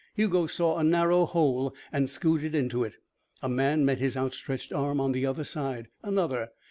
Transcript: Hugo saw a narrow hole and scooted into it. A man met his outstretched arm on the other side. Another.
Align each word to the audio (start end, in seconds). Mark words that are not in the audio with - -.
Hugo 0.15 0.47
saw 0.47 0.77
a 0.77 0.83
narrow 0.83 1.25
hole 1.27 1.75
and 1.91 2.09
scooted 2.09 2.55
into 2.55 2.83
it. 2.83 2.97
A 3.43 3.47
man 3.49 3.85
met 3.85 3.99
his 3.99 4.17
outstretched 4.17 4.73
arm 4.73 4.99
on 4.99 5.11
the 5.11 5.27
other 5.27 5.43
side. 5.43 5.89
Another. 6.01 6.49